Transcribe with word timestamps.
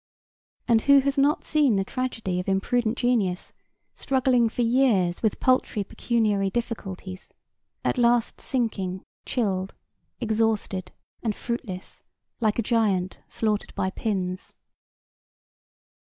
And 0.67 0.81
who 0.81 0.97
has 1.01 1.15
not 1.15 1.43
seen 1.43 1.75
the 1.75 1.83
tragedy 1.85 2.39
of 2.39 2.49
imprudent 2.49 2.97
genius 2.97 3.53
struggling 3.93 4.49
for 4.49 4.63
years 4.63 5.21
with 5.21 5.39
paltry 5.39 5.83
pecuniary 5.83 6.49
difficulties, 6.49 7.31
at 7.85 7.99
last 7.99 8.41
sinking, 8.41 9.03
chilled, 9.27 9.75
exhausted 10.19 10.91
and 11.21 11.35
fruitless, 11.35 12.01
like 12.39 12.57
a 12.57 12.63
giant 12.63 13.19
slaughtered 13.27 13.75
by 13.75 13.91
pins? 13.91 14.55